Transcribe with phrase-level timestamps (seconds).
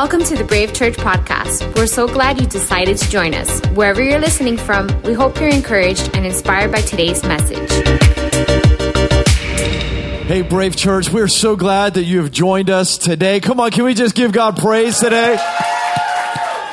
[0.00, 1.74] Welcome to the Brave Church podcast.
[1.74, 3.60] We're so glad you decided to join us.
[3.70, 7.68] Wherever you're listening from, we hope you're encouraged and inspired by today's message.
[10.28, 13.40] Hey, Brave Church, we're so glad that you have joined us today.
[13.40, 15.36] Come on, can we just give God praise today?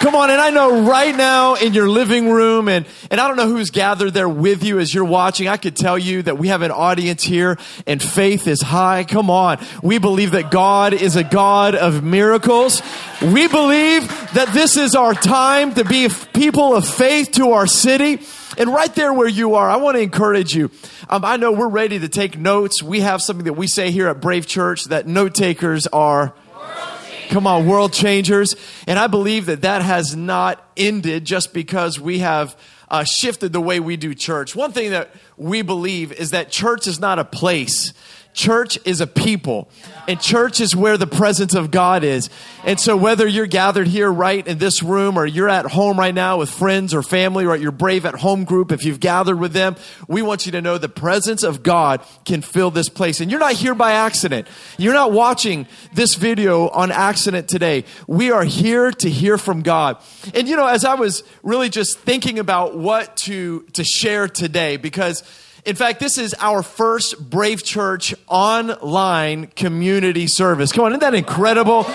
[0.06, 3.38] Come on, and I know right now in your living room, and, and I don't
[3.38, 5.48] know who's gathered there with you as you're watching.
[5.48, 9.04] I could tell you that we have an audience here, and faith is high.
[9.04, 9.58] Come on.
[9.82, 12.84] We believe that God is a God of miracles.
[13.20, 18.20] We believe that this is our time to be people of faith to our city.
[18.60, 20.70] And right there where you are, I want to encourage you.
[21.10, 22.84] Um, I know we're ready to take notes.
[22.84, 26.36] We have something that we say here at Brave Church that note takers are
[27.30, 28.56] Come on, world changers.
[28.88, 32.56] And I believe that that has not ended just because we have
[32.90, 34.56] uh, shifted the way we do church.
[34.56, 37.94] One thing that we believe is that church is not a place.
[38.36, 39.70] Church is a people,
[40.10, 42.30] and church is where the presence of God is.
[42.66, 46.14] And so, whether you're gathered here right in this room, or you're at home right
[46.14, 49.40] now with friends or family, or at your Brave at Home group, if you've gathered
[49.40, 49.78] with them,
[50.10, 53.22] we want you to know the presence of God can fill this place.
[53.22, 54.50] And you're not here by accident.
[54.78, 57.86] You're not watching this video on accident today.
[58.06, 59.96] We are here to hear from God.
[60.34, 64.76] And you know, as I was really just thinking about what to, to share today,
[64.76, 65.24] because
[65.66, 70.72] in fact, this is our first Brave Church online community service.
[70.72, 71.88] Come on, isn't that incredible?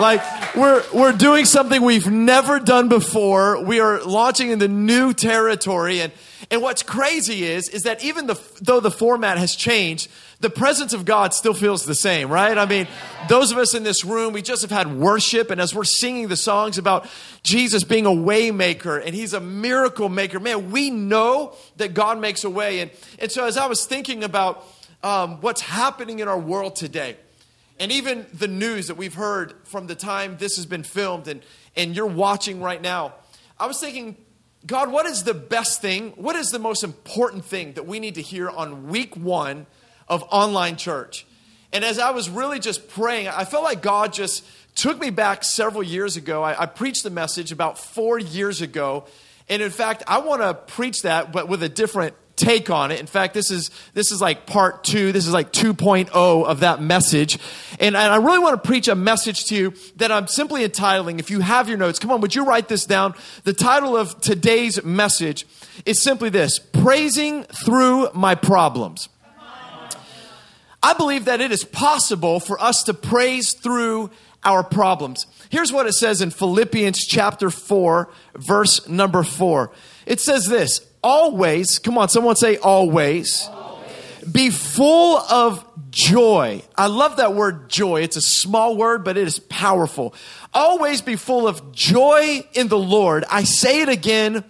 [0.00, 0.20] Like,
[0.56, 3.62] we're, we're doing something we've never done before.
[3.62, 6.00] We are launching into new territory.
[6.00, 6.12] And,
[6.50, 10.10] and what's crazy is, is that even the, though the format has changed,
[10.40, 12.56] the presence of God still feels the same, right?
[12.56, 12.86] I mean,
[13.28, 16.28] those of us in this room, we just have had worship, and as we're singing
[16.28, 17.08] the songs about
[17.42, 22.20] Jesus being a way maker and he's a miracle maker, man, we know that God
[22.20, 22.80] makes a way.
[22.80, 24.64] And, and so as I was thinking about
[25.02, 27.16] um, what's happening in our world today,
[27.80, 31.42] and even the news that we've heard from the time this has been filmed and,
[31.76, 33.14] and you're watching right now,
[33.58, 34.16] I was thinking,
[34.66, 36.10] God, what is the best thing?
[36.10, 39.66] What is the most important thing that we need to hear on week one
[40.08, 41.26] of online church.
[41.72, 45.44] And as I was really just praying, I felt like God just took me back
[45.44, 46.42] several years ago.
[46.42, 49.06] I, I preached the message about four years ago.
[49.48, 53.00] And in fact, I want to preach that, but with a different take on it.
[53.00, 55.12] In fact, this is this is like part two.
[55.12, 57.38] This is like 2.0 of that message.
[57.80, 61.18] And, and I really want to preach a message to you that I'm simply entitling.
[61.18, 63.14] If you have your notes, come on, would you write this down?
[63.44, 65.46] The title of today's message
[65.84, 69.08] is simply this Praising Through My Problems.
[70.82, 74.10] I believe that it is possible for us to praise through
[74.44, 75.26] our problems.
[75.50, 79.70] Here's what it says in Philippians chapter 4, verse number 4.
[80.06, 84.24] It says this Always, come on, someone say always, always.
[84.30, 86.62] be full of joy.
[86.76, 88.02] I love that word joy.
[88.02, 90.14] It's a small word, but it is powerful.
[90.54, 93.24] Always be full of joy in the Lord.
[93.30, 94.44] I say it again,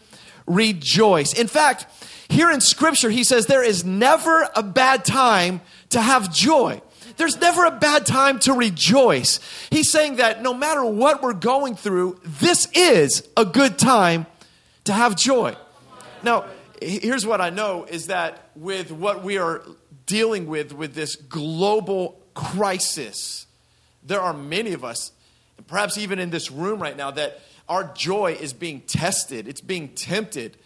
[0.47, 1.33] rejoice.
[1.33, 1.87] In fact,
[2.29, 6.81] here in scripture, he says there is never a bad time to have joy.
[7.17, 9.41] There's never a bad time to rejoice.
[9.71, 14.27] He's saying that no matter what we're going through, this is a good time
[14.85, 15.57] to have joy.
[16.23, 16.45] Now,
[16.81, 19.63] here's what I know is that with what we are
[20.07, 23.47] dealing with, with this global crisis,
[24.03, 25.13] there are many of us,
[25.67, 29.89] perhaps even in this room right now, that our joy is being tested, it's being
[29.89, 30.57] tempted.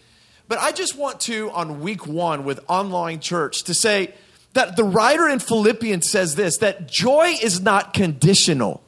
[0.53, 4.13] But I just want to, on week one with online church, to say,
[4.53, 8.83] that the writer in Philippians says this that joy is not conditional.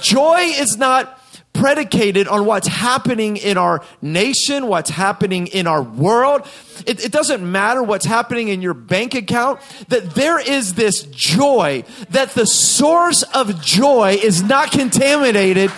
[0.00, 1.21] Joy is not
[1.52, 6.46] predicated on what's happening in our nation, what's happening in our world.
[6.86, 11.84] It, it, doesn't matter what's happening in your bank account, that there is this joy,
[12.10, 15.70] that the source of joy is not contaminated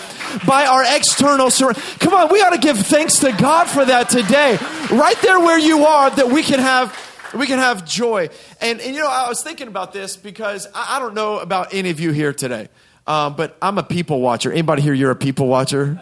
[0.46, 1.76] by our external surround.
[1.98, 4.58] Come on, we ought to give thanks to God for that today.
[4.90, 6.96] Right there where you are, that we can have
[7.34, 8.28] we can have joy.
[8.60, 11.74] And, and you know, I was thinking about this because I, I don't know about
[11.74, 12.68] any of you here today,
[13.06, 14.50] um, but I'm a people watcher.
[14.50, 16.00] Anybody here, you're a people watcher?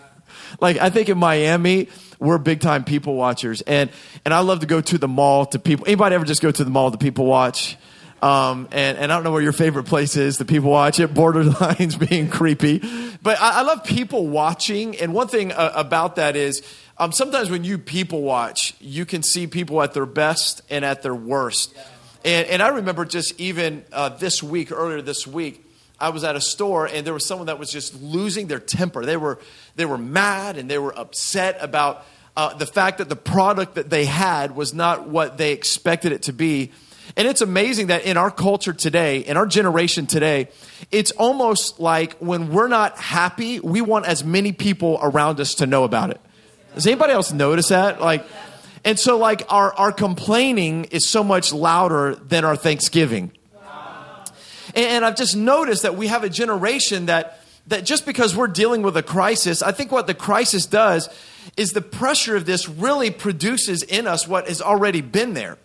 [0.60, 1.88] like, I think in Miami,
[2.18, 3.60] we're big time people watchers.
[3.62, 3.90] And,
[4.24, 5.86] and I love to go to the mall to people.
[5.86, 7.76] Anybody ever just go to the mall to people watch?
[8.22, 11.14] Um, and, and I don't know where your favorite place is to people watch it,
[11.14, 12.78] borderlines being creepy.
[13.22, 14.96] But I, I love people watching.
[14.98, 16.62] And one thing uh, about that is
[16.98, 21.02] um, sometimes when you people watch, you can see people at their best and at
[21.02, 21.74] their worst.
[22.24, 25.69] And, and I remember just even uh, this week, earlier this week,
[26.00, 29.04] I was at a store and there was someone that was just losing their temper.
[29.04, 29.38] They were,
[29.76, 32.04] they were mad and they were upset about
[32.36, 36.22] uh, the fact that the product that they had was not what they expected it
[36.22, 36.72] to be.
[37.16, 40.48] And it's amazing that in our culture today, in our generation today,
[40.90, 45.66] it's almost like when we're not happy, we want as many people around us to
[45.66, 46.20] know about it.
[46.74, 48.00] Does anybody else notice that?
[48.00, 48.24] Like,
[48.84, 53.32] and so like our, our complaining is so much louder than our thanksgiving.
[54.74, 58.82] And, I've just noticed that we have a generation that that just because we're dealing
[58.82, 61.08] with a crisis, I think what the crisis does
[61.56, 65.56] is the pressure of this really produces in us what has already been there.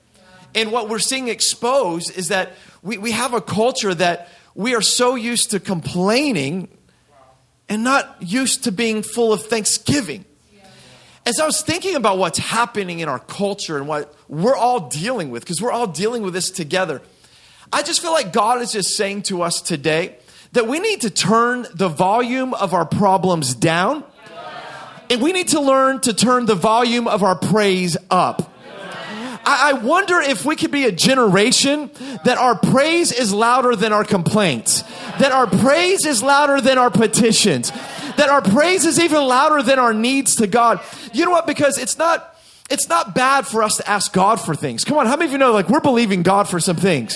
[0.54, 4.82] And what we're seeing exposed is that we, we have a culture that we are
[4.82, 6.70] so used to complaining
[7.68, 10.26] and not used to being full of thanksgiving.
[11.26, 15.32] As I was thinking about what's happening in our culture and what we're all dealing
[15.32, 17.02] with, because we're all dealing with this together,
[17.76, 20.16] I just feel like God is just saying to us today
[20.54, 24.06] that we need to turn the volume of our problems down
[25.10, 28.50] and we need to learn to turn the volume of our praise up.
[29.46, 31.92] I, wonder if we could be a generation
[32.24, 34.84] that our praise is louder than our complaints,
[35.20, 37.72] that our praise is louder than our petitions,
[38.16, 40.80] that our praise is even louder than our needs to God.
[41.12, 41.46] You know what?
[41.46, 42.32] Because it's not.
[42.68, 44.84] It's not bad for us to ask God for things.
[44.84, 47.16] Come on, how many of you know like we're believing God for some things?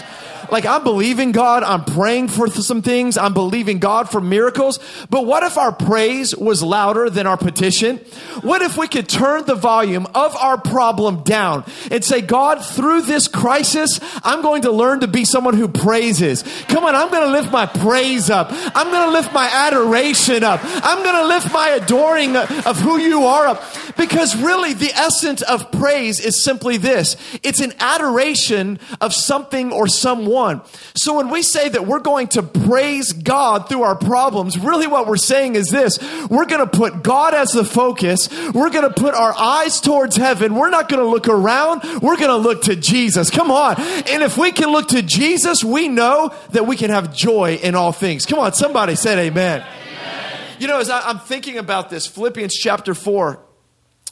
[0.51, 4.79] Like I'm believing God, I'm praying for some things, I'm believing God for miracles.
[5.09, 7.97] But what if our praise was louder than our petition?
[8.41, 13.03] What if we could turn the volume of our problem down and say, God, through
[13.03, 16.43] this crisis, I'm going to learn to be someone who praises.
[16.67, 18.47] Come on, I'm going to lift my praise up.
[18.51, 20.61] I'm going to lift my adoration up.
[20.63, 23.63] I'm going to lift my adoring of who you are up.
[23.97, 29.87] Because really, the essence of praise is simply this it's an adoration of something or
[29.87, 30.61] someone 1.
[30.95, 35.05] So when we say that we're going to praise God through our problems, really what
[35.05, 35.99] we're saying is this.
[36.29, 38.29] We're going to put God as the focus.
[38.53, 40.55] We're going to put our eyes towards heaven.
[40.55, 41.83] We're not going to look around.
[42.01, 43.29] We're going to look to Jesus.
[43.29, 43.75] Come on.
[43.79, 47.75] And if we can look to Jesus, we know that we can have joy in
[47.75, 48.25] all things.
[48.25, 48.53] Come on.
[48.53, 49.61] Somebody said amen.
[49.61, 50.39] amen.
[50.59, 53.43] You know, as I, I'm thinking about this, Philippians chapter 4,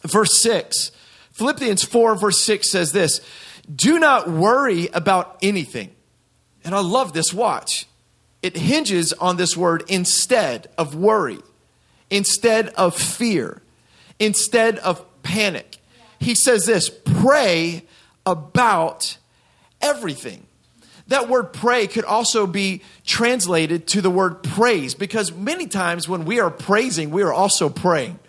[0.03, 0.91] verse 6.
[1.31, 3.21] Philippians 4, verse 6 says this
[3.73, 5.91] Do not worry about anything.
[6.67, 7.87] And I love this watch.
[8.43, 11.39] It hinges on this word instead of worry,
[12.09, 13.61] instead of fear,
[14.19, 15.77] instead of panic.
[16.19, 17.85] He says this pray
[18.25, 19.17] about
[19.79, 20.45] everything.
[21.07, 26.25] That word pray could also be translated to the word praise because many times when
[26.25, 28.19] we are praising, we are also praying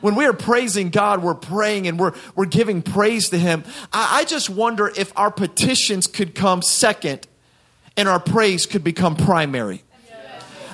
[0.00, 3.64] when we are praising God, we're praying and we're, we're giving praise to Him.
[3.92, 7.26] I, I, just wonder if our petitions could come second
[7.98, 9.82] and our praise could become primary.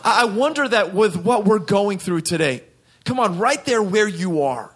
[0.04, 2.62] I wonder that with what we're going through today,
[3.06, 4.70] come on, right there where you are,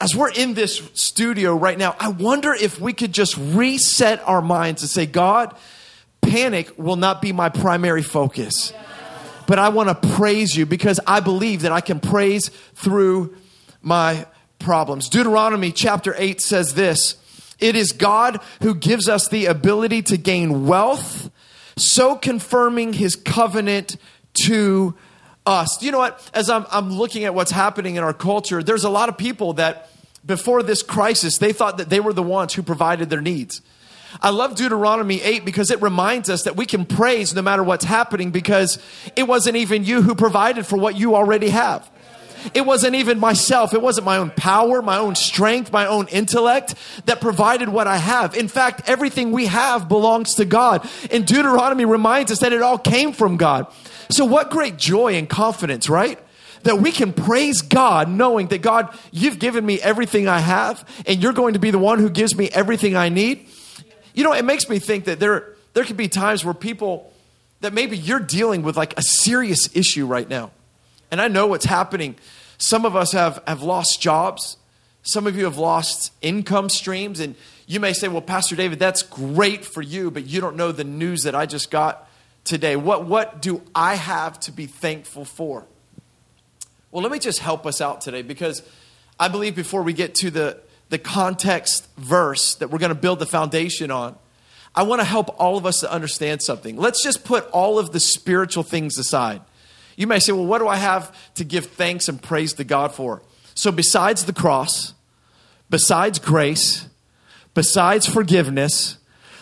[0.00, 4.40] as we're in this studio right now, I wonder if we could just reset our
[4.40, 5.54] minds and say, God,
[6.22, 8.72] panic will not be my primary focus.
[9.46, 13.36] But I want to praise you because I believe that I can praise through
[13.82, 14.26] my
[14.58, 15.10] problems.
[15.10, 17.16] Deuteronomy chapter 8 says this
[17.58, 21.30] It is God who gives us the ability to gain wealth
[21.80, 23.96] so confirming his covenant
[24.46, 24.94] to
[25.46, 25.82] us.
[25.82, 26.30] You know what?
[26.34, 29.54] As I'm, I'm looking at what's happening in our culture, there's a lot of people
[29.54, 29.90] that
[30.24, 33.62] before this crisis, they thought that they were the ones who provided their needs.
[34.20, 37.84] I love Deuteronomy 8 because it reminds us that we can praise no matter what's
[37.84, 38.78] happening because
[39.16, 41.88] it wasn't even you who provided for what you already have.
[42.54, 43.74] It wasn't even myself.
[43.74, 46.74] It wasn't my own power, my own strength, my own intellect
[47.06, 48.34] that provided what I have.
[48.34, 50.88] In fact, everything we have belongs to God.
[51.10, 53.66] And Deuteronomy reminds us that it all came from God.
[54.10, 56.18] So what great joy and confidence, right?
[56.64, 61.22] That we can praise God knowing that God, you've given me everything I have and
[61.22, 63.46] you're going to be the one who gives me everything I need.
[64.14, 67.12] You know, it makes me think that there, there could be times where people,
[67.60, 70.50] that maybe you're dealing with like a serious issue right now
[71.10, 72.16] and I know what's happening.
[72.58, 74.56] Some of us have, have lost jobs.
[75.02, 77.20] Some of you have lost income streams.
[77.20, 77.34] And
[77.66, 80.84] you may say, well, Pastor David, that's great for you, but you don't know the
[80.84, 82.08] news that I just got
[82.44, 82.76] today.
[82.76, 85.66] What, what do I have to be thankful for?
[86.90, 88.62] Well, let me just help us out today because
[89.18, 93.20] I believe before we get to the, the context verse that we're going to build
[93.20, 94.16] the foundation on,
[94.74, 96.76] I want to help all of us to understand something.
[96.76, 99.40] Let's just put all of the spiritual things aside.
[99.96, 102.94] You may say, well, what do I have to give thanks and praise to God
[102.94, 103.22] for?
[103.54, 104.94] So, besides the cross,
[105.68, 106.86] besides grace,
[107.54, 108.96] besides forgiveness,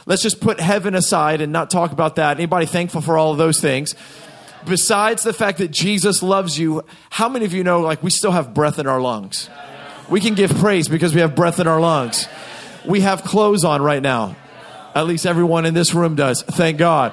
[0.06, 2.36] let's just put heaven aside and not talk about that.
[2.36, 3.94] Anybody thankful for all of those things?
[4.66, 8.32] Besides the fact that Jesus loves you, how many of you know like we still
[8.32, 9.48] have breath in our lungs?
[10.10, 12.26] We can give praise because we have breath in our lungs.
[12.84, 14.36] We have clothes on right now.
[14.94, 16.42] At least everyone in this room does.
[16.42, 17.12] Thank God.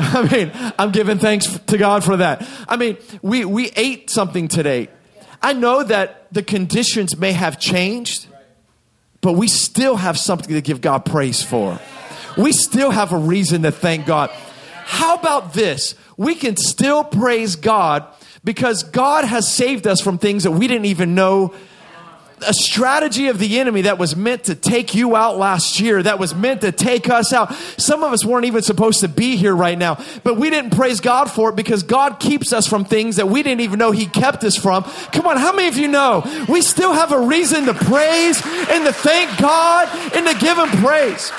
[0.02, 2.46] I mean, I'm giving thanks to God for that.
[2.66, 4.88] I mean, we, we ate something today.
[5.42, 8.26] I know that the conditions may have changed,
[9.20, 11.78] but we still have something to give God praise for.
[12.38, 14.30] We still have a reason to thank God.
[14.86, 15.94] How about this?
[16.16, 18.06] We can still praise God
[18.42, 21.52] because God has saved us from things that we didn't even know
[22.46, 26.18] a strategy of the enemy that was meant to take you out last year, that
[26.18, 27.52] was meant to take us out.
[27.76, 31.00] Some of us weren't even supposed to be here right now, but we didn't praise
[31.00, 34.06] God for it because God keeps us from things that we didn't even know He
[34.06, 34.84] kept us from.
[35.12, 38.84] Come on, how many of you know we still have a reason to praise and
[38.84, 41.32] to thank God and to give Him praise?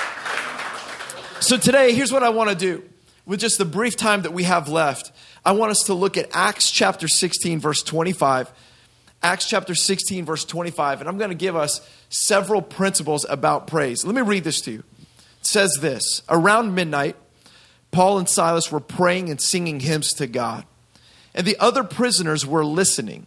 [1.40, 2.84] So today, here's what I want to do
[3.26, 5.12] with just the brief time that we have left.
[5.44, 8.52] I want us to look at Acts chapter 16, verse 25
[9.22, 14.04] Acts chapter 16, verse 25, and I'm going to give us several principles about praise.
[14.04, 14.84] Let me read this to you.
[15.40, 17.16] It says this Around midnight,
[17.92, 20.64] Paul and Silas were praying and singing hymns to God,
[21.34, 23.26] and the other prisoners were listening.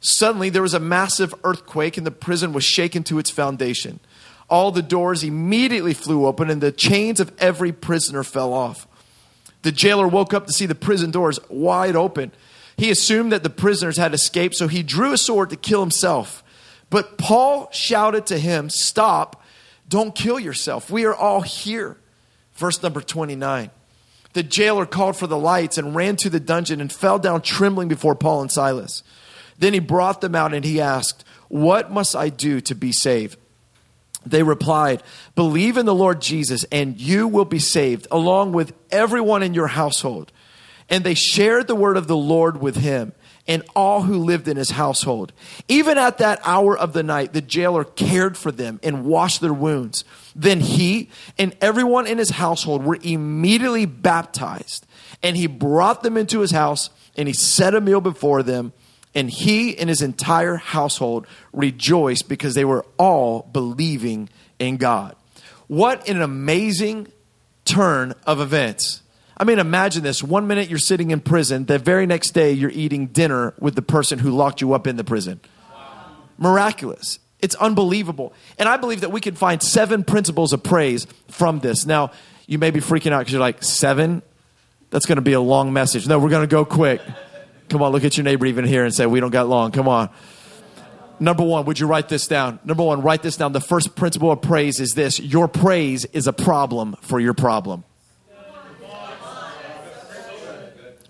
[0.00, 4.00] Suddenly, there was a massive earthquake, and the prison was shaken to its foundation.
[4.48, 8.86] All the doors immediately flew open, and the chains of every prisoner fell off.
[9.62, 12.32] The jailer woke up to see the prison doors wide open.
[12.76, 16.44] He assumed that the prisoners had escaped, so he drew a sword to kill himself.
[16.90, 19.42] But Paul shouted to him, Stop,
[19.88, 20.90] don't kill yourself.
[20.90, 21.96] We are all here.
[22.54, 23.70] Verse number 29.
[24.32, 27.88] The jailer called for the lights and ran to the dungeon and fell down trembling
[27.88, 29.02] before Paul and Silas.
[29.58, 33.38] Then he brought them out and he asked, What must I do to be saved?
[34.26, 35.02] They replied,
[35.34, 39.68] Believe in the Lord Jesus, and you will be saved, along with everyone in your
[39.68, 40.32] household.
[40.88, 43.12] And they shared the word of the Lord with him
[43.48, 45.32] and all who lived in his household.
[45.68, 49.52] Even at that hour of the night, the jailer cared for them and washed their
[49.52, 50.04] wounds.
[50.34, 54.86] Then he and everyone in his household were immediately baptized.
[55.22, 58.72] And he brought them into his house and he set a meal before them.
[59.14, 64.28] And he and his entire household rejoiced because they were all believing
[64.58, 65.16] in God.
[65.68, 67.08] What an amazing
[67.64, 69.02] turn of events.
[69.36, 70.22] I mean, imagine this.
[70.22, 73.82] One minute you're sitting in prison, the very next day you're eating dinner with the
[73.82, 75.40] person who locked you up in the prison.
[76.38, 77.18] Miraculous.
[77.40, 78.32] It's unbelievable.
[78.58, 81.84] And I believe that we can find seven principles of praise from this.
[81.84, 82.12] Now,
[82.46, 84.22] you may be freaking out because you're like, seven?
[84.90, 86.08] That's going to be a long message.
[86.08, 87.02] No, we're going to go quick.
[87.68, 89.70] Come on, look at your neighbor even here and say, we don't got long.
[89.72, 90.08] Come on.
[91.18, 92.58] Number one, would you write this down?
[92.64, 93.52] Number one, write this down.
[93.52, 97.84] The first principle of praise is this your praise is a problem for your problem.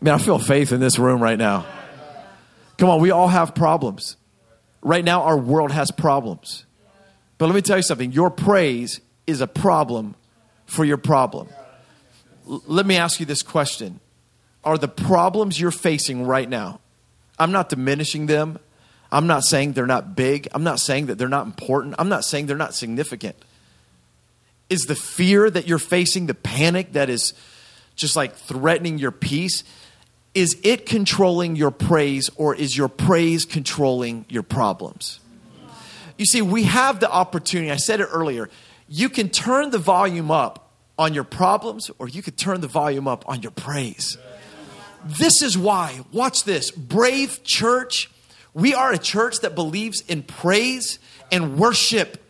[0.00, 1.64] Man, I feel faith in this room right now.
[2.78, 4.16] Come on, we all have problems.
[4.82, 6.64] Right now, our world has problems.
[7.38, 10.14] But let me tell you something your praise is a problem
[10.66, 11.48] for your problem.
[12.48, 14.00] L- let me ask you this question
[14.64, 16.80] Are the problems you're facing right now,
[17.38, 18.58] I'm not diminishing them.
[19.10, 20.48] I'm not saying they're not big.
[20.52, 21.94] I'm not saying that they're not important.
[21.98, 23.36] I'm not saying they're not significant.
[24.68, 27.32] Is the fear that you're facing, the panic that is
[27.94, 29.62] just like threatening your peace,
[30.36, 35.18] is it controlling your praise or is your praise controlling your problems?
[36.18, 38.50] You see, we have the opportunity, I said it earlier,
[38.86, 43.08] you can turn the volume up on your problems or you could turn the volume
[43.08, 44.18] up on your praise.
[45.06, 48.10] This is why, watch this, Brave Church,
[48.52, 50.98] we are a church that believes in praise
[51.32, 52.22] and worship.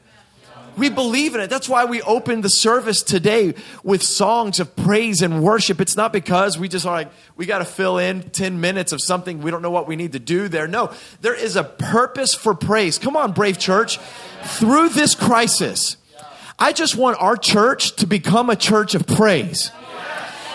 [0.76, 1.48] We believe in it.
[1.48, 5.80] That's why we opened the service today with songs of praise and worship.
[5.80, 9.00] It's not because we just are like, we got to fill in 10 minutes of
[9.00, 9.40] something.
[9.40, 10.68] We don't know what we need to do there.
[10.68, 10.92] No,
[11.22, 12.98] there is a purpose for praise.
[12.98, 13.98] Come on, Brave Church.
[14.42, 15.96] Through this crisis,
[16.58, 19.70] I just want our church to become a church of praise.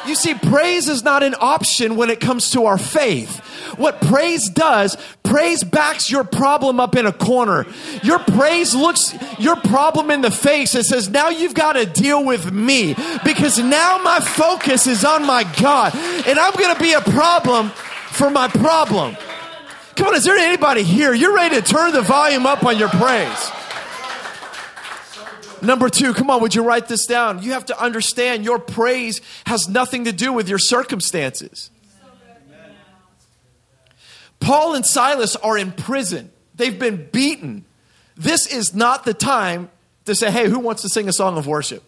[0.07, 3.39] You see, praise is not an option when it comes to our faith.
[3.77, 7.65] What praise does, praise backs your problem up in a corner.
[8.03, 12.25] Your praise looks your problem in the face and says, now you've got to deal
[12.25, 16.93] with me because now my focus is on my God and I'm going to be
[16.93, 19.15] a problem for my problem.
[19.95, 21.13] Come on, is there anybody here?
[21.13, 23.51] You're ready to turn the volume up on your praise.
[25.61, 27.43] Number two, come on, would you write this down?
[27.43, 31.69] You have to understand your praise has nothing to do with your circumstances.
[34.39, 37.65] Paul and Silas are in prison, they've been beaten.
[38.17, 39.69] This is not the time
[40.05, 41.83] to say, hey, who wants to sing a song of worship?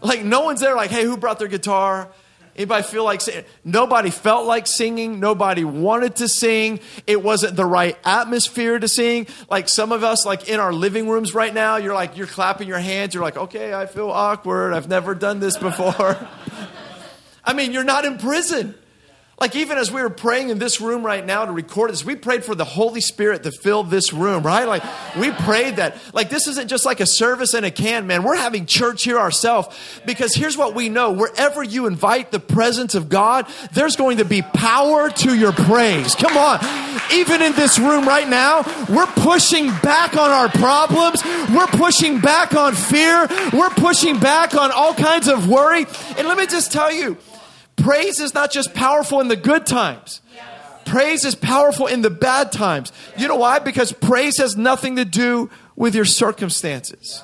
[0.00, 2.08] Like, no one's there, like, hey, who brought their guitar?
[2.56, 3.44] Anybody feel like singing?
[3.64, 5.18] Nobody felt like singing.
[5.18, 6.80] Nobody wanted to sing.
[7.06, 9.26] It wasn't the right atmosphere to sing.
[9.50, 12.68] Like some of us, like in our living rooms right now, you're like, you're clapping
[12.68, 13.12] your hands.
[13.14, 14.72] You're like, okay, I feel awkward.
[14.72, 16.16] I've never done this before.
[17.44, 18.74] I mean, you're not in prison.
[19.40, 22.14] Like, even as we were praying in this room right now to record this, we
[22.14, 24.66] prayed for the Holy Spirit to fill this room, right?
[24.66, 24.84] Like,
[25.16, 25.96] we prayed that.
[26.12, 28.22] Like, this isn't just like a service in a can, man.
[28.22, 29.76] We're having church here ourselves
[30.06, 34.24] because here's what we know wherever you invite the presence of God, there's going to
[34.24, 36.14] be power to your praise.
[36.14, 36.60] Come on.
[37.12, 41.24] Even in this room right now, we're pushing back on our problems.
[41.50, 43.26] We're pushing back on fear.
[43.52, 45.86] We're pushing back on all kinds of worry.
[46.16, 47.18] And let me just tell you,
[47.76, 50.20] Praise is not just powerful in the good times.
[50.84, 52.92] Praise is powerful in the bad times.
[53.16, 53.58] You know why?
[53.58, 57.22] Because praise has nothing to do with your circumstances.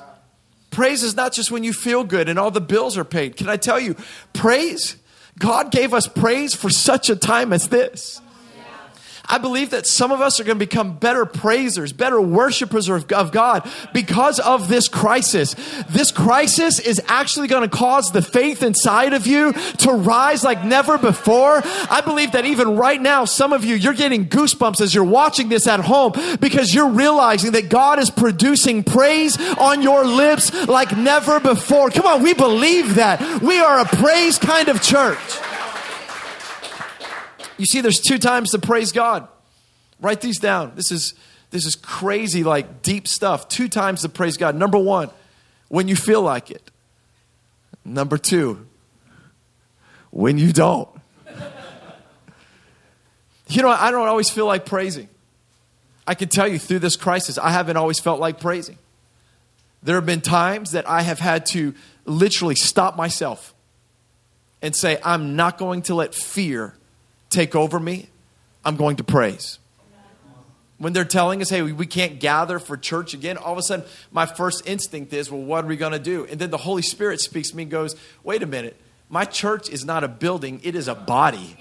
[0.71, 3.35] Praise is not just when you feel good and all the bills are paid.
[3.35, 3.95] Can I tell you,
[4.33, 4.95] praise,
[5.37, 8.21] God gave us praise for such a time as this.
[9.25, 13.31] I believe that some of us are going to become better praisers, better worshipers of
[13.31, 15.55] God because of this crisis.
[15.89, 20.63] This crisis is actually going to cause the faith inside of you to rise like
[20.65, 21.61] never before.
[21.63, 25.49] I believe that even right now, some of you, you're getting goosebumps as you're watching
[25.49, 30.97] this at home because you're realizing that God is producing praise on your lips like
[30.97, 31.89] never before.
[31.89, 33.41] Come on, we believe that.
[33.41, 35.17] We are a praise kind of church.
[37.61, 39.27] You see, there's two times to praise God.
[39.99, 40.71] Write these down.
[40.73, 41.13] This is
[41.51, 43.47] this is crazy, like deep stuff.
[43.49, 44.55] Two times to praise God.
[44.55, 45.11] Number one,
[45.67, 46.71] when you feel like it.
[47.85, 48.65] Number two,
[50.09, 50.89] when you don't.
[53.47, 55.07] you know, I don't always feel like praising.
[56.07, 58.79] I can tell you through this crisis, I haven't always felt like praising.
[59.83, 61.75] There have been times that I have had to
[62.05, 63.53] literally stop myself
[64.63, 66.73] and say, I'm not going to let fear
[67.31, 68.09] take over me,
[68.63, 69.57] I'm going to praise.
[70.77, 73.85] When they're telling us, hey, we can't gather for church again, all of a sudden
[74.11, 76.25] my first instinct is, well, what are we going to do?
[76.25, 78.75] And then the Holy Spirit speaks to me and goes, wait a minute,
[79.07, 81.55] my church is not a building, it is a body.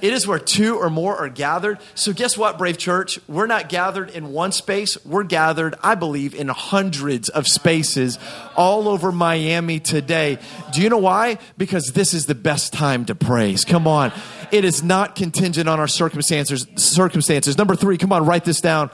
[0.00, 1.78] It is where two or more are gathered.
[1.94, 3.18] So, guess what, Brave Church?
[3.28, 5.02] We're not gathered in one space.
[5.04, 8.18] We're gathered, I believe, in hundreds of spaces
[8.56, 10.38] all over Miami today.
[10.72, 11.38] Do you know why?
[11.56, 13.64] Because this is the best time to praise.
[13.64, 14.12] Come on.
[14.50, 16.66] It is not contingent on our circumstances.
[16.76, 17.58] Circumstances.
[17.58, 18.90] Number three, come on, write this down.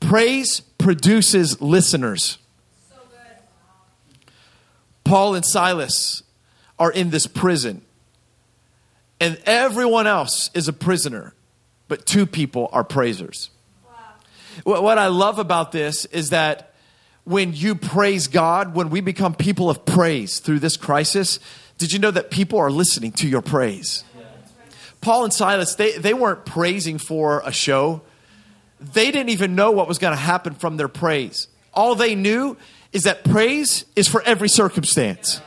[0.00, 2.38] Praise produces listeners.
[2.88, 4.30] So good.
[5.04, 6.22] Paul and Silas
[6.78, 7.82] are in this prison
[9.20, 11.34] and everyone else is a prisoner,
[11.88, 13.50] but two people are praisers.
[14.64, 14.82] Wow.
[14.82, 16.74] What I love about this is that
[17.24, 21.40] when you praise God, when we become people of praise through this crisis,
[21.76, 24.04] did you know that people are listening to your praise?
[25.00, 28.02] Paul and Silas, they, they weren't praising for a show.
[28.80, 31.48] They didn't even know what was going to happen from their praise.
[31.72, 32.56] All they knew
[32.92, 35.40] is that praise is for every circumstance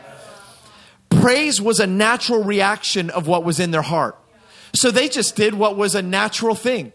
[1.22, 4.18] praise was a natural reaction of what was in their heart.
[4.74, 6.94] So they just did what was a natural thing.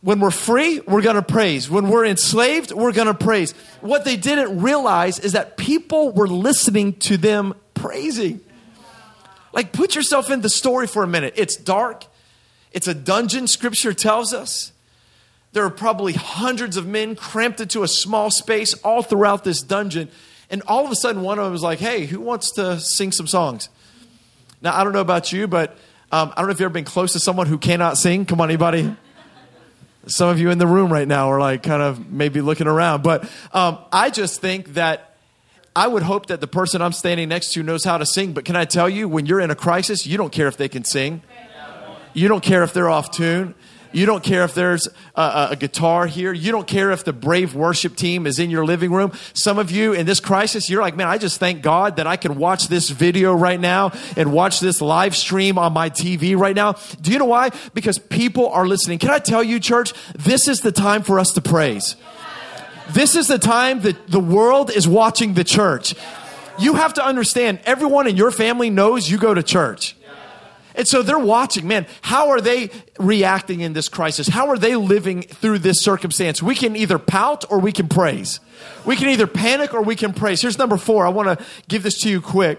[0.00, 1.70] When we're free, we're going to praise.
[1.70, 3.52] When we're enslaved, we're going to praise.
[3.80, 8.40] What they didn't realize is that people were listening to them praising.
[9.52, 11.34] Like, put yourself in the story for a minute.
[11.36, 12.04] It's dark,
[12.72, 14.72] it's a dungeon, scripture tells us.
[15.52, 20.10] There are probably hundreds of men cramped into a small space all throughout this dungeon.
[20.54, 23.10] And all of a sudden, one of them was like, hey, who wants to sing
[23.10, 23.68] some songs?
[24.62, 25.70] Now, I don't know about you, but
[26.12, 28.24] um, I don't know if you've ever been close to someone who cannot sing.
[28.24, 28.94] Come on, anybody?
[30.06, 33.02] Some of you in the room right now are like kind of maybe looking around.
[33.02, 35.16] But um, I just think that
[35.74, 38.32] I would hope that the person I'm standing next to knows how to sing.
[38.32, 40.68] But can I tell you, when you're in a crisis, you don't care if they
[40.68, 41.22] can sing.
[42.12, 43.56] You don't care if they're off tune.
[43.94, 46.32] You don't care if there's a, a, guitar here.
[46.32, 49.12] You don't care if the brave worship team is in your living room.
[49.34, 52.16] Some of you in this crisis, you're like, man, I just thank God that I
[52.16, 56.56] can watch this video right now and watch this live stream on my TV right
[56.56, 56.72] now.
[57.00, 57.50] Do you know why?
[57.72, 58.98] Because people are listening.
[58.98, 61.94] Can I tell you, church, this is the time for us to praise.
[62.90, 65.94] This is the time that the world is watching the church.
[66.58, 69.94] You have to understand, everyone in your family knows you go to church.
[70.74, 74.26] And so they're watching, man, how are they reacting in this crisis?
[74.28, 76.42] How are they living through this circumstance?
[76.42, 78.40] We can either pout or we can praise.
[78.84, 80.42] We can either panic or we can praise.
[80.42, 81.06] Here's number four.
[81.06, 82.58] I want to give this to you quick.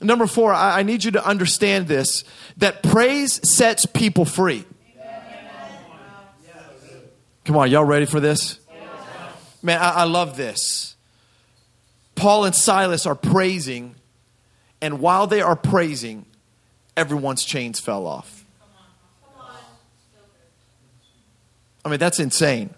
[0.00, 2.24] Number four, I, I need you to understand this
[2.56, 4.64] that praise sets people free.
[7.44, 8.58] Come on, y'all ready for this?
[9.62, 10.96] Man, I, I love this.
[12.14, 13.94] Paul and Silas are praising
[14.82, 16.26] And while they are praising,
[16.96, 18.44] everyone's chains fell off.
[21.84, 22.70] I mean, that's insane.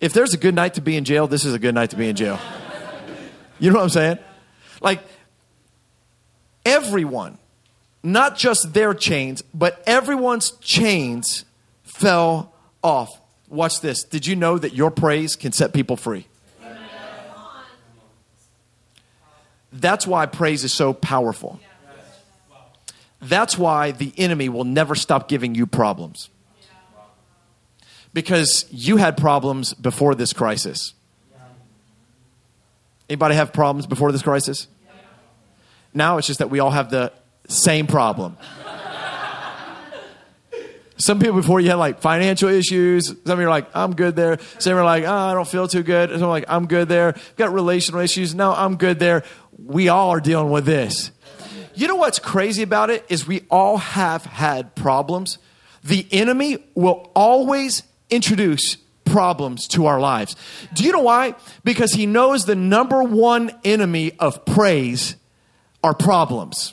[0.00, 1.96] If there's a good night to be in jail, this is a good night to
[1.96, 2.38] be in jail.
[3.58, 4.18] You know what I'm saying?
[4.82, 5.00] Like,
[6.66, 7.38] everyone,
[8.02, 11.46] not just their chains, but everyone's chains
[11.82, 13.18] fell off.
[13.48, 14.04] Watch this.
[14.04, 16.26] Did you know that your praise can set people free?
[19.72, 21.60] That's why praise is so powerful.
[23.28, 26.30] That's why the enemy will never stop giving you problems.
[28.12, 30.94] Because you had problems before this crisis.
[33.08, 34.68] Anybody have problems before this crisis?
[35.92, 37.12] Now it's just that we all have the
[37.48, 38.36] same problem.
[40.98, 43.08] Some people before you had like financial issues.
[43.08, 44.38] Some of you are like, I'm good there.
[44.58, 46.10] Some are like, oh, I don't feel too good.
[46.10, 47.16] Some are like, I'm good there.
[47.36, 48.34] Got relational issues.
[48.34, 49.22] No, I'm good there.
[49.58, 51.10] We all are dealing with this.
[51.76, 55.38] You know what's crazy about it is we all have had problems.
[55.84, 60.36] The enemy will always introduce problems to our lives.
[60.72, 61.34] Do you know why?
[61.64, 65.16] Because he knows the number one enemy of praise
[65.84, 66.72] are problems.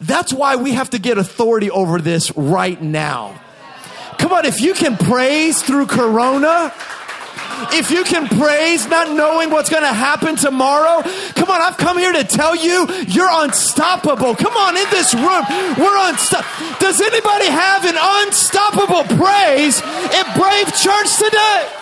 [0.00, 3.40] That's why we have to get authority over this right now.
[4.18, 6.74] Come on, if you can praise through Corona,
[7.72, 11.02] if you can praise not knowing what's going to happen tomorrow,
[11.34, 14.34] come on, I've come here to tell you you're unstoppable.
[14.34, 15.44] Come on, in this room,
[15.78, 16.78] we're unstoppable.
[16.78, 21.80] Does anybody have an unstoppable praise at Brave Church today?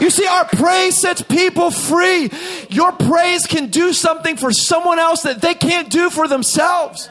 [0.00, 2.30] You see, our praise sets people free.
[2.70, 7.10] Your praise can do something for someone else that they can't do for themselves.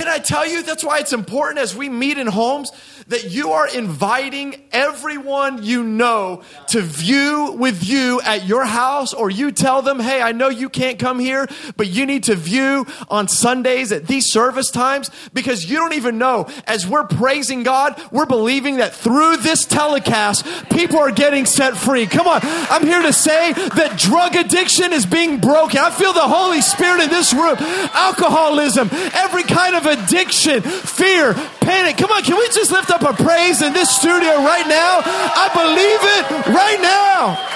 [0.00, 2.72] Can I tell you that's why it's important as we meet in homes
[3.08, 9.28] that you are inviting everyone you know to view with you at your house, or
[9.28, 12.86] you tell them, hey, I know you can't come here, but you need to view
[13.10, 16.48] on Sundays at these service times because you don't even know.
[16.66, 22.06] As we're praising God, we're believing that through this telecast, people are getting set free.
[22.06, 25.80] Come on, I'm here to say that drug addiction is being broken.
[25.80, 27.56] I feel the Holy Spirit in this room.
[27.58, 31.96] Alcoholism, every kind of addiction, fear, panic.
[31.98, 35.00] Come on, can we just lift up a praise in this studio right now?
[35.04, 37.50] I believe it right now.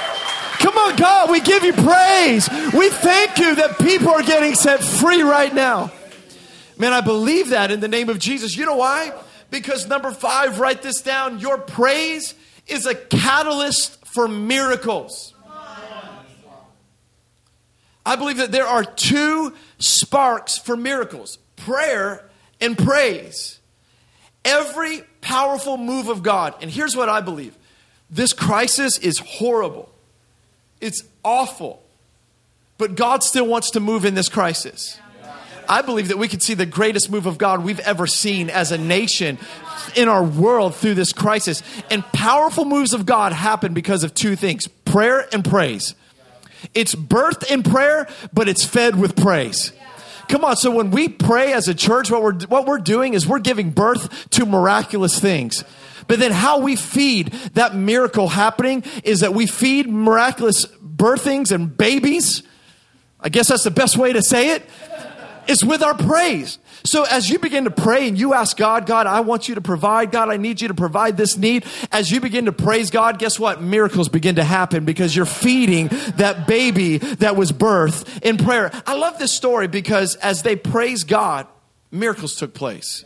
[0.58, 2.48] Come on, God, we give you praise.
[2.72, 5.92] We thank you that people are getting set free right now.
[6.78, 8.56] Man, I believe that in the name of Jesus.
[8.56, 9.12] You know why?
[9.50, 11.38] Because number five, write this down.
[11.38, 12.34] Your praise
[12.66, 15.34] is a catalyst for miracles.
[18.06, 22.24] I believe that there are two sparks for miracles prayer
[22.60, 23.58] and praise.
[24.44, 27.56] Every powerful move of God, and here's what I believe
[28.10, 29.90] this crisis is horrible,
[30.80, 31.82] it's awful,
[32.78, 34.98] but God still wants to move in this crisis.
[35.66, 38.70] I believe that we could see the greatest move of God we've ever seen as
[38.70, 39.38] a nation
[39.96, 41.62] in our world through this crisis.
[41.90, 45.94] And powerful moves of God happen because of two things prayer and praise.
[46.74, 49.72] It's birthed in prayer, but it's fed with praise.
[50.28, 50.56] Come on.
[50.56, 53.70] So when we pray as a church, what we're, what we're doing is we're giving
[53.70, 55.64] birth to miraculous things.
[56.06, 61.74] But then how we feed that miracle happening is that we feed miraculous birthings and
[61.76, 62.42] babies.
[63.20, 64.62] I guess that's the best way to say it.
[65.46, 66.58] Is with our praise.
[66.84, 69.60] So as you begin to pray and you ask God, God, I want you to
[69.60, 70.10] provide.
[70.10, 71.64] God, I need you to provide this need.
[71.90, 73.62] As you begin to praise God, guess what?
[73.62, 78.70] Miracles begin to happen because you're feeding that baby that was birthed in prayer.
[78.86, 81.46] I love this story because as they praise God,
[81.90, 83.04] miracles took place.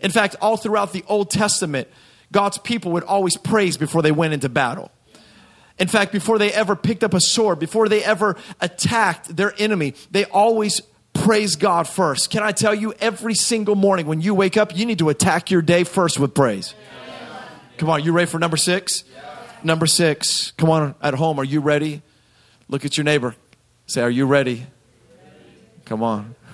[0.00, 1.88] In fact, all throughout the Old Testament,
[2.32, 4.90] God's people would always praise before they went into battle.
[5.78, 9.94] In fact, before they ever picked up a sword, before they ever attacked their enemy,
[10.10, 10.80] they always
[11.12, 12.30] praise God first.
[12.30, 15.50] Can I tell you, every single morning when you wake up, you need to attack
[15.50, 16.74] your day first with praise.
[17.78, 19.04] Come on, you ready for number six?
[19.64, 20.52] Number six.
[20.52, 22.02] Come on, at home, are you ready?
[22.68, 23.34] Look at your neighbor.
[23.86, 24.66] Say, Are you ready?
[25.84, 26.34] Come on.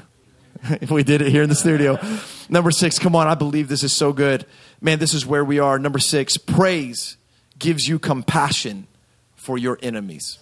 [0.81, 2.01] If we did it here in the studio.
[2.49, 4.45] Number six, come on, I believe this is so good.
[4.81, 5.79] Man, this is where we are.
[5.79, 7.17] Number six, praise
[7.61, 8.89] gives you compassion
[9.37, 10.39] for your enemies.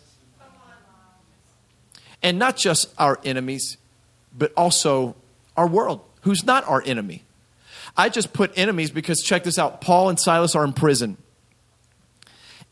[2.23, 3.77] And not just our enemies,
[4.37, 5.17] but also
[5.57, 7.23] our world, who's not our enemy.
[7.97, 11.17] I just put enemies because check this out Paul and Silas are in prison.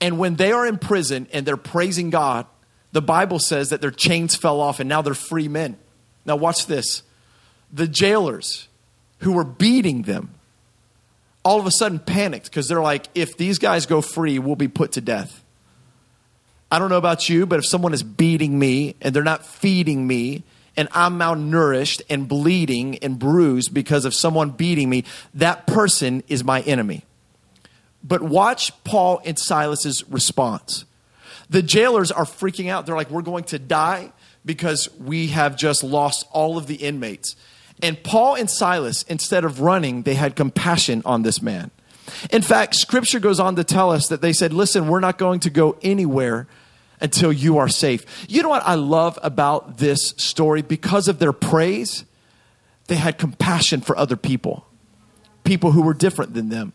[0.00, 2.46] And when they are in prison and they're praising God,
[2.92, 5.76] the Bible says that their chains fell off and now they're free men.
[6.26, 7.02] Now, watch this.
[7.72, 8.68] The jailers
[9.18, 10.30] who were beating them
[11.44, 14.68] all of a sudden panicked because they're like, if these guys go free, we'll be
[14.68, 15.42] put to death.
[16.70, 20.06] I don't know about you, but if someone is beating me and they're not feeding
[20.06, 20.42] me
[20.76, 26.44] and I'm malnourished and bleeding and bruised because of someone beating me, that person is
[26.44, 27.04] my enemy.
[28.02, 30.84] But watch Paul and Silas's response.
[31.48, 32.86] The jailers are freaking out.
[32.86, 34.12] They're like, we're going to die
[34.44, 37.36] because we have just lost all of the inmates.
[37.82, 41.70] And Paul and Silas, instead of running, they had compassion on this man.
[42.30, 45.40] In fact, scripture goes on to tell us that they said, listen, we're not going
[45.40, 46.46] to go anywhere
[47.00, 48.26] until you are safe.
[48.28, 50.62] You know what I love about this story?
[50.62, 52.04] Because of their praise,
[52.86, 54.66] they had compassion for other people,
[55.44, 56.72] people who were different than them.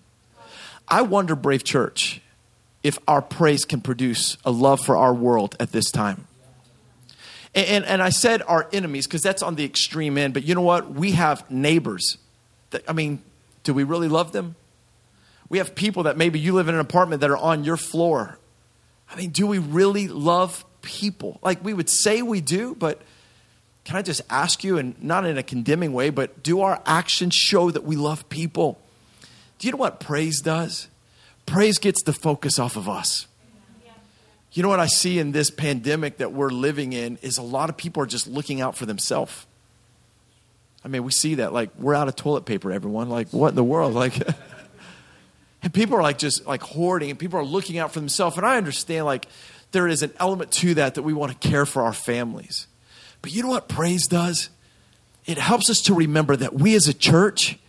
[0.87, 2.21] I wonder, Brave Church,
[2.83, 6.27] if our praise can produce a love for our world at this time.
[7.53, 10.55] And, and, and I said our enemies because that's on the extreme end, but you
[10.55, 10.91] know what?
[10.91, 12.17] We have neighbors.
[12.71, 13.21] That, I mean,
[13.63, 14.55] do we really love them?
[15.49, 18.37] We have people that maybe you live in an apartment that are on your floor.
[19.11, 21.39] I mean, do we really love people?
[21.41, 23.01] Like we would say we do, but
[23.83, 27.33] can I just ask you, and not in a condemning way, but do our actions
[27.33, 28.79] show that we love people?
[29.57, 30.87] Do you know what praise does?
[31.45, 33.25] Praise gets the focus off of us.
[34.51, 37.69] You know what I see in this pandemic that we're living in is a lot
[37.69, 39.45] of people are just looking out for themselves.
[40.83, 41.51] I mean, we see that.
[41.51, 43.09] Like, we're out of toilet paper, everyone.
[43.09, 43.93] Like, what in the world?
[43.93, 44.13] Like,
[45.61, 48.37] and people are like just like hoarding, and people are looking out for themselves.
[48.37, 49.27] And I understand, like,
[49.71, 52.67] there is an element to that that we want to care for our families.
[53.21, 54.49] But you know what praise does?
[55.25, 57.59] It helps us to remember that we as a church,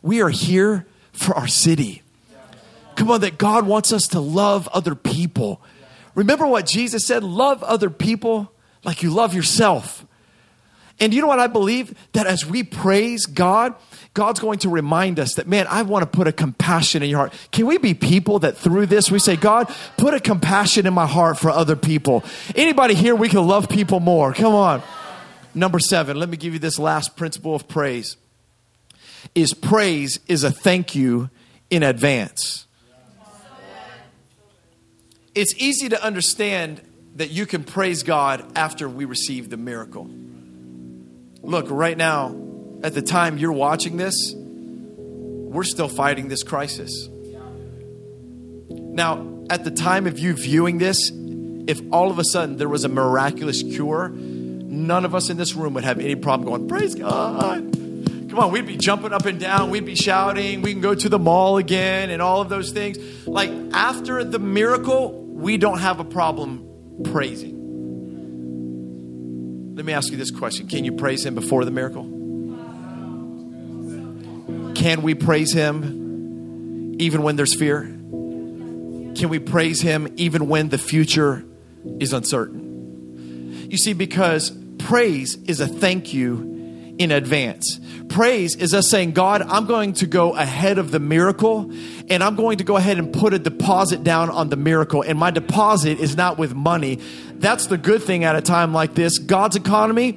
[0.00, 2.02] we are here for our city.
[2.96, 5.60] Come on, that God wants us to love other people.
[6.14, 8.52] Remember what Jesus said love other people
[8.84, 10.06] like you love yourself.
[11.02, 11.98] And you know what I believe?
[12.12, 13.74] That as we praise God,
[14.14, 17.18] God's going to remind us that, man, I want to put a compassion in your
[17.18, 17.34] heart.
[17.50, 21.08] Can we be people that through this we say, God, put a compassion in my
[21.08, 22.22] heart for other people?
[22.54, 24.32] Anybody here, we can love people more.
[24.32, 24.80] Come on.
[25.56, 28.16] Number seven, let me give you this last principle of praise.
[29.34, 31.30] Is praise is a thank you
[31.68, 32.68] in advance.
[35.34, 36.80] It's easy to understand
[37.16, 40.08] that you can praise God after we receive the miracle.
[41.42, 42.36] Look, right now,
[42.82, 47.08] at the time you're watching this, we're still fighting this crisis.
[48.70, 51.10] Now, at the time of you viewing this,
[51.66, 55.54] if all of a sudden there was a miraculous cure, none of us in this
[55.54, 57.72] room would have any problem going, Praise God.
[57.72, 61.08] Come on, we'd be jumping up and down, we'd be shouting, we can go to
[61.08, 62.98] the mall again, and all of those things.
[63.26, 66.66] Like after the miracle, we don't have a problem
[67.04, 67.61] praising.
[69.74, 72.04] Let me ask you this question Can you praise Him before the miracle?
[74.74, 77.82] Can we praise Him even when there's fear?
[77.82, 81.44] Can we praise Him even when the future
[82.00, 83.68] is uncertain?
[83.70, 86.51] You see, because praise is a thank you
[87.02, 87.80] in advance.
[88.08, 91.70] Praise is us saying, God, I'm going to go ahead of the miracle
[92.08, 95.02] and I'm going to go ahead and put a deposit down on the miracle.
[95.02, 97.00] And my deposit is not with money.
[97.34, 99.18] That's the good thing at a time like this.
[99.18, 100.12] God's economy,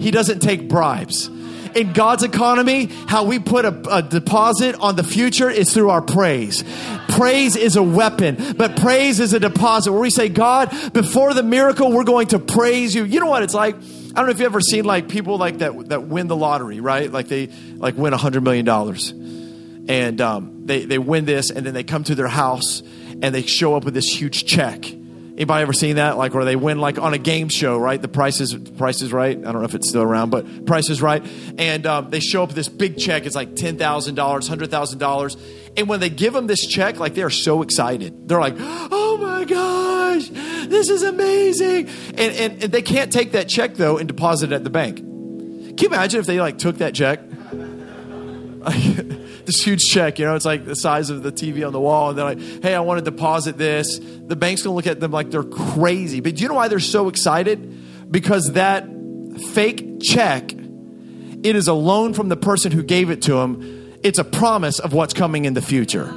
[0.00, 1.28] He doesn't take bribes
[1.74, 6.02] in God's economy, how we put a, a, deposit on the future is through our
[6.02, 6.64] praise.
[7.10, 11.44] Praise is a weapon, but praise is a deposit where we say, God, before the
[11.44, 13.04] miracle, we're going to praise you.
[13.04, 13.76] You know what it's like?
[14.10, 16.80] I don't know if you've ever seen like people like that that win the lottery,
[16.80, 17.10] right?
[17.10, 21.64] Like they like win a hundred million dollars, and um, they they win this, and
[21.64, 22.82] then they come to their house
[23.22, 24.84] and they show up with this huge check.
[25.40, 26.18] Anybody ever seen that?
[26.18, 28.00] Like where they win like on a game show, right?
[28.00, 29.38] The price is price is right.
[29.38, 31.26] I don't know if it's still around, but price is right.
[31.56, 33.24] And um, they show up this big check.
[33.24, 35.38] It's like ten thousand dollars, hundred thousand dollars.
[35.78, 38.28] And when they give them this check, like they're so excited.
[38.28, 40.28] They're like, "Oh my gosh,
[40.68, 44.56] this is amazing!" And, and, and they can't take that check though and deposit it
[44.56, 44.98] at the bank.
[44.98, 47.18] Can you imagine if they like took that check?
[49.46, 52.10] this huge check, you know, it's like the size of the TV on the wall,
[52.10, 55.10] and they're like, "Hey, I want to deposit this." The bank's gonna look at them
[55.10, 56.20] like they're crazy.
[56.20, 58.10] But do you know why they're so excited?
[58.10, 58.86] Because that
[59.52, 63.98] fake check, it is a loan from the person who gave it to them.
[64.02, 66.12] It's a promise of what's coming in the future.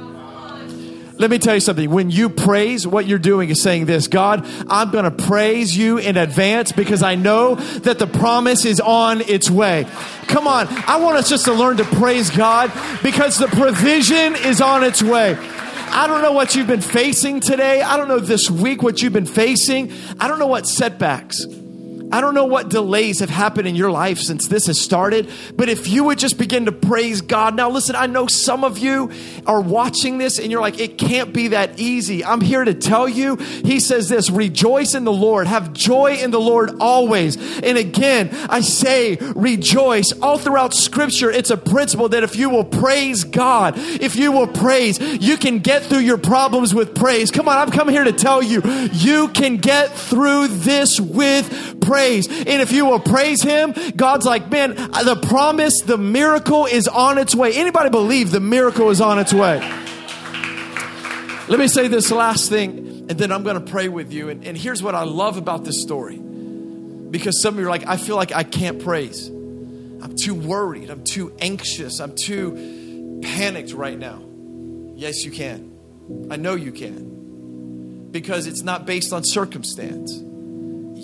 [1.16, 1.90] Let me tell you something.
[1.90, 5.98] When you praise, what you're doing is saying this God, I'm going to praise you
[5.98, 9.86] in advance because I know that the promise is on its way.
[10.26, 10.66] Come on.
[10.88, 12.72] I want us just to learn to praise God
[13.02, 15.36] because the provision is on its way.
[15.96, 17.80] I don't know what you've been facing today.
[17.80, 19.92] I don't know this week what you've been facing.
[20.18, 21.46] I don't know what setbacks.
[22.12, 25.68] I don't know what delays have happened in your life since this has started, but
[25.68, 27.56] if you would just begin to praise God.
[27.56, 29.10] Now, listen, I know some of you
[29.46, 32.24] are watching this and you're like, it can't be that easy.
[32.24, 36.30] I'm here to tell you, He says this rejoice in the Lord, have joy in
[36.30, 37.36] the Lord always.
[37.62, 40.12] And again, I say rejoice.
[40.20, 44.46] All throughout Scripture, it's a principle that if you will praise God, if you will
[44.46, 47.30] praise, you can get through your problems with praise.
[47.30, 48.62] Come on, I'm coming here to tell you,
[48.92, 52.26] you can get through this with praise praise.
[52.26, 57.18] And if you will praise him, God's like, man, the promise, the miracle is on
[57.18, 57.52] its way.
[57.54, 59.60] Anybody believe the miracle is on its way?
[61.46, 64.28] Let me say this last thing, and then I'm going to pray with you.
[64.28, 66.16] And, and here's what I love about this story.
[66.16, 69.28] Because some of you are like, I feel like I can't praise.
[69.28, 70.90] I'm too worried.
[70.90, 72.00] I'm too anxious.
[72.00, 74.20] I'm too panicked right now.
[74.96, 76.28] Yes, you can.
[76.28, 78.10] I know you can.
[78.10, 80.23] Because it's not based on circumstance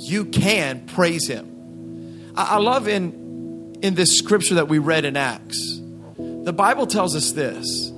[0.00, 2.32] you can praise him.
[2.36, 5.80] I, I love in, in this scripture that we read in Acts,
[6.16, 7.92] the Bible tells us this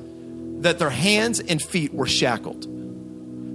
[0.63, 2.67] that their hands and feet were shackled,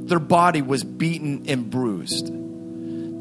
[0.10, 2.34] their body was beaten and bruised.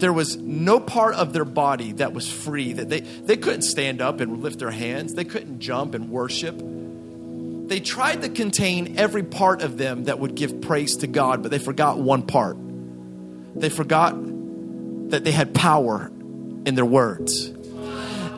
[0.00, 4.02] There was no part of their body that was free, that they, they couldn't stand
[4.02, 6.60] up and lift their hands, they couldn't jump and worship.
[7.68, 11.50] They tried to contain every part of them that would give praise to God, but
[11.50, 12.56] they forgot one part.
[13.54, 14.14] They forgot
[15.10, 16.10] that they had power
[16.66, 17.52] in their words.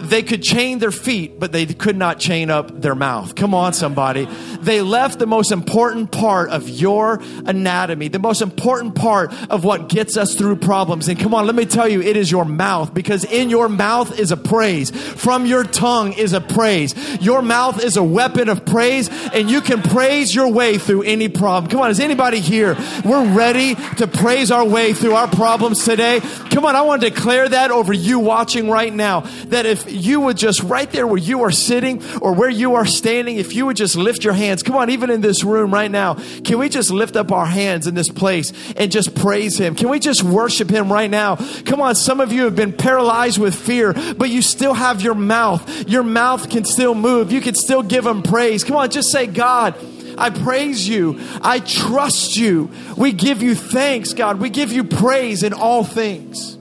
[0.01, 3.35] They could chain their feet, but they could not chain up their mouth.
[3.35, 4.27] Come on, somebody.
[4.61, 9.89] They left the most important part of your anatomy, the most important part of what
[9.89, 11.09] gets us through problems.
[11.09, 14.19] And come on, let me tell you, it is your mouth because in your mouth
[14.19, 14.91] is a praise.
[14.91, 16.95] From your tongue is a praise.
[17.21, 21.29] Your mouth is a weapon of praise and you can praise your way through any
[21.29, 21.71] problem.
[21.71, 22.77] Come on, is anybody here?
[23.05, 26.21] We're ready to praise our way through our problems today.
[26.51, 30.20] Come on, I want to declare that over you watching right now that if you
[30.20, 33.66] would just right there where you are sitting or where you are standing, if you
[33.66, 36.68] would just lift your hands, come on, even in this room right now, can we
[36.68, 39.74] just lift up our hands in this place and just praise Him?
[39.74, 41.37] Can we just worship Him right now?
[41.64, 45.14] Come on, some of you have been paralyzed with fear, but you still have your
[45.14, 45.88] mouth.
[45.88, 47.33] Your mouth can still move.
[47.33, 48.64] You can still give Him praise.
[48.64, 49.74] Come on, just say, God,
[50.18, 51.20] I praise you.
[51.42, 52.70] I trust you.
[52.96, 54.40] We give you thanks, God.
[54.40, 56.57] We give you praise in all things.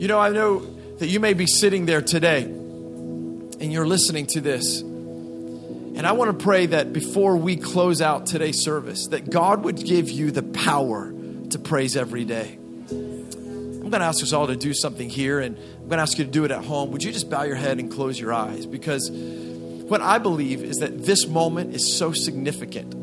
[0.00, 0.60] You know, I know
[1.00, 4.82] that you may be sitting there today and you're listening to this.
[4.82, 9.76] And I want to pray that before we close out today's service, that God would
[9.76, 11.10] give you the power
[11.50, 12.58] to praise every day.
[12.90, 16.18] I'm going to ask us all to do something here, and I'm going to ask
[16.18, 16.90] you to do it at home.
[16.92, 18.66] Would you just bow your head and close your eyes?
[18.66, 22.94] Because what I believe is that this moment is so significant.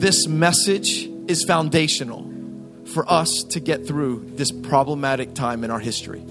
[0.00, 2.30] This message is foundational
[2.86, 6.24] for us to get through this problematic time in our history.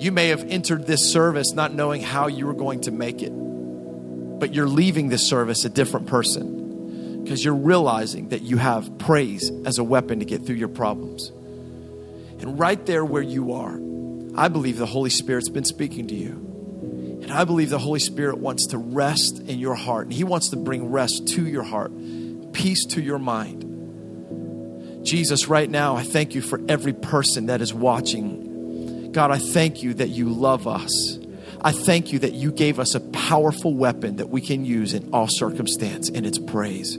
[0.00, 3.28] You may have entered this service not knowing how you were going to make it,
[3.28, 9.52] but you're leaving this service a different person because you're realizing that you have praise
[9.66, 11.28] as a weapon to get through your problems.
[11.28, 13.78] And right there where you are,
[14.40, 17.20] I believe the Holy Spirit's been speaking to you.
[17.22, 20.06] And I believe the Holy Spirit wants to rest in your heart.
[20.06, 21.92] And He wants to bring rest to your heart,
[22.54, 23.66] peace to your mind.
[25.04, 28.49] Jesus, right now, I thank you for every person that is watching
[29.12, 31.18] God, I thank you that you love us.
[31.62, 35.10] I thank you that you gave us a powerful weapon that we can use in
[35.12, 36.98] all circumstance, and it's praise.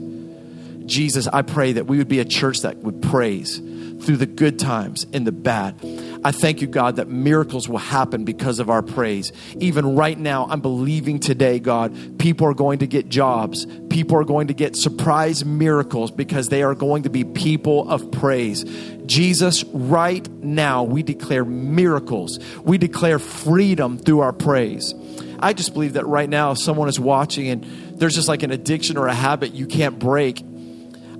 [0.86, 4.58] Jesus, I pray that we would be a church that would praise through the good
[4.58, 5.80] times and the bad.
[6.24, 9.32] I thank you, God, that miracles will happen because of our praise.
[9.58, 13.66] Even right now, I'm believing today, God, people are going to get jobs.
[13.90, 18.12] People are going to get surprise miracles because they are going to be people of
[18.12, 18.62] praise.
[19.06, 22.38] Jesus, right now, we declare miracles.
[22.60, 24.94] We declare freedom through our praise.
[25.40, 27.64] I just believe that right now, if someone is watching and
[27.98, 30.40] there's just like an addiction or a habit you can't break,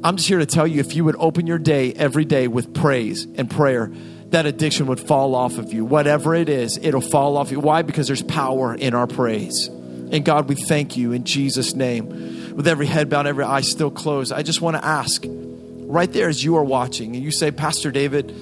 [0.05, 2.73] I'm just here to tell you if you would open your day every day with
[2.73, 3.93] praise and prayer,
[4.33, 5.85] that addiction would fall off of you.
[5.85, 7.61] Whatever it is, it'll fall off you.
[7.61, 7.83] Why?
[7.83, 9.68] Because there's power in our praise.
[9.68, 12.55] And God, we thank you in Jesus' name.
[12.57, 16.29] With every head bowed, every eye still closed, I just want to ask right there
[16.29, 18.35] as you are watching, and you say, Pastor David,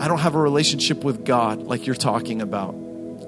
[0.00, 2.72] I don't have a relationship with God like you're talking about.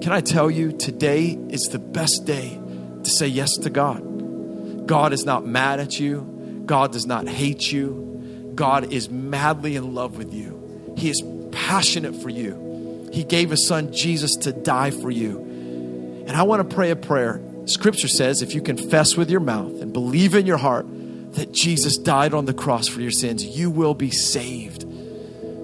[0.01, 2.59] Can I tell you, today is the best day
[3.03, 4.87] to say yes to God.
[4.87, 8.51] God is not mad at you, God does not hate you.
[8.55, 10.93] God is madly in love with you.
[10.97, 11.21] He is
[11.65, 13.09] passionate for you.
[13.11, 15.39] He gave his son Jesus to die for you.
[16.27, 17.41] And I want to pray a prayer.
[17.65, 20.85] Scripture says if you confess with your mouth and believe in your heart
[21.33, 24.85] that Jesus died on the cross for your sins, you will be saved.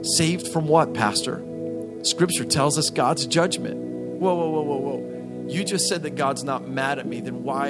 [0.03, 1.43] Saved from what, Pastor?
[2.01, 3.75] Scripture tells us God's judgment.
[3.75, 5.45] Whoa, whoa, whoa, whoa, whoa.
[5.49, 7.69] You just said that God's not mad at me, then why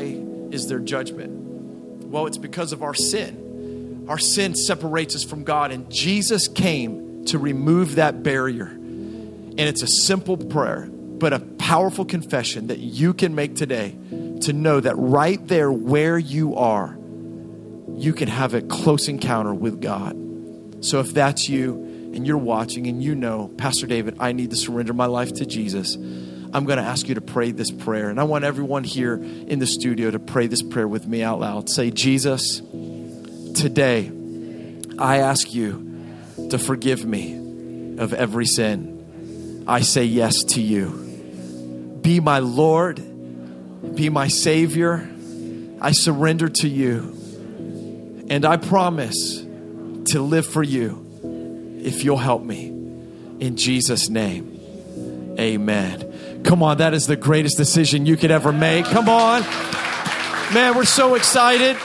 [0.51, 2.05] is there judgment?
[2.05, 4.05] Well, it's because of our sin.
[4.07, 8.65] Our sin separates us from God, and Jesus came to remove that barrier.
[8.65, 13.95] And it's a simple prayer, but a powerful confession that you can make today
[14.41, 16.97] to know that right there where you are,
[17.95, 20.15] you can have a close encounter with God.
[20.83, 21.73] So if that's you
[22.13, 25.45] and you're watching and you know, Pastor David, I need to surrender my life to
[25.45, 28.09] Jesus, I'm going to ask you to pray this prayer.
[28.09, 31.39] And I want everyone here in the studio to pray this prayer with me out
[31.39, 31.69] loud.
[31.69, 32.61] Say, Jesus,
[33.53, 34.11] today
[34.97, 35.90] I ask you
[36.49, 39.63] to forgive me of every sin.
[39.67, 41.99] I say yes to you.
[42.01, 42.97] Be my Lord,
[43.95, 45.07] be my Savior.
[45.79, 47.17] I surrender to you.
[48.29, 52.67] And I promise to live for you if you'll help me.
[53.39, 54.59] In Jesus' name,
[55.39, 56.43] amen.
[56.43, 58.85] Come on, that is the greatest decision you could ever make.
[58.85, 59.41] Come on.
[60.53, 61.77] Man, we're so excited.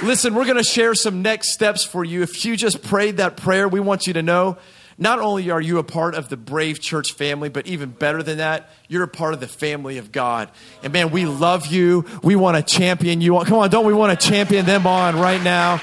[0.00, 2.22] Listen, we're going to share some next steps for you.
[2.22, 4.56] If you just prayed that prayer, we want you to know
[4.96, 8.38] not only are you a part of the Brave Church family, but even better than
[8.38, 10.50] that, you're a part of the family of God.
[10.84, 12.04] And man, we love you.
[12.22, 13.40] We want to champion you.
[13.40, 15.78] Come on, don't we want to champion them on right now?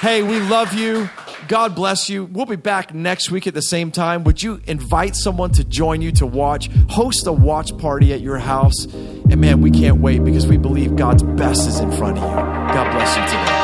[0.00, 1.08] Hey, we love you.
[1.48, 2.24] God bless you.
[2.24, 4.24] We'll be back next week at the same time.
[4.24, 6.68] Would you invite someone to join you to watch?
[6.88, 8.84] Host a watch party at your house.
[8.84, 12.36] And man, we can't wait because we believe God's best is in front of you.
[12.36, 13.60] God bless you today.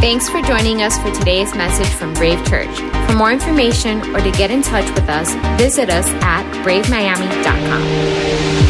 [0.00, 2.78] Thanks for joining us for today's message from Brave Church.
[3.08, 8.65] For more information or to get in touch with us, visit us at bravemiami.com.